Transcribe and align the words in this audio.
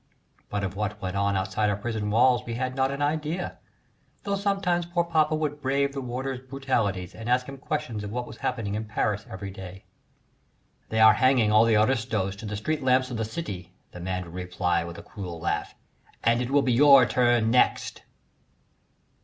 But 0.49 0.63
of 0.63 0.75
what 0.75 0.99
went 0.99 1.15
on 1.15 1.35
outside 1.37 1.69
our 1.69 1.75
prison 1.75 2.09
walls 2.09 2.43
we 2.43 2.55
had 2.55 2.73
not 2.75 2.89
an 2.89 3.03
idea, 3.03 3.59
though 4.23 4.33
sometimes 4.35 4.87
poor 4.87 5.03
papa 5.03 5.35
would 5.35 5.61
brave 5.61 5.93
the 5.93 6.01
warder's 6.01 6.39
brutalities 6.39 7.13
and 7.13 7.29
ask 7.29 7.45
him 7.45 7.59
questions 7.59 8.03
of 8.03 8.11
what 8.11 8.25
was 8.25 8.37
happening 8.37 8.73
in 8.73 8.85
Paris 8.85 9.27
every 9.29 9.51
day. 9.51 9.85
"They 10.89 10.99
are 10.99 11.13
hanging 11.13 11.51
all 11.51 11.65
the 11.65 11.75
aristos 11.79 12.35
to 12.37 12.47
the 12.47 12.57
street 12.57 12.81
lamps 12.81 13.11
of 13.11 13.17
the 13.17 13.23
city," 13.25 13.73
the 13.91 13.99
man 13.99 14.23
would 14.25 14.33
reply, 14.33 14.83
with 14.83 14.97
a 14.97 15.03
cruel 15.03 15.39
laugh, 15.39 15.75
"and 16.23 16.41
it 16.41 16.49
will 16.49 16.63
be 16.63 16.73
your 16.73 17.05
turn 17.05 17.51
next." 17.51 18.01